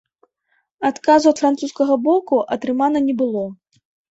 [0.89, 3.45] Адказу ад французскага боку атрымана не было.